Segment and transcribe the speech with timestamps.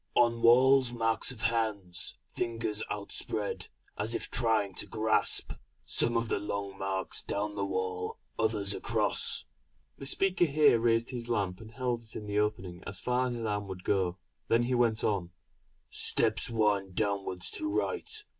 [0.15, 3.67] On walls marks of hands, fingers outspread,
[3.99, 5.53] as if trying to grasp.
[5.85, 9.45] Some of the long marks down the wall others across."
[9.99, 13.35] The speaker here raised his lamp and held it in the opening as far as
[13.35, 14.17] his arm would go;
[14.47, 15.33] then he went on:
[15.91, 18.11] "Steps wind downwards to right.